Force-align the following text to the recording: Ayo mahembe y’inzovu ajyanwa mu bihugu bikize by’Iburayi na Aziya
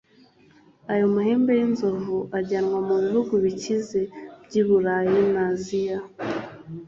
Ayo 0.91 1.05
mahembe 1.15 1.51
y’inzovu 1.59 2.17
ajyanwa 2.37 2.79
mu 2.87 2.95
bihugu 3.03 3.33
bikize 3.43 3.99
by’Iburayi 4.45 5.19
na 5.33 5.43
Aziya 5.51 5.99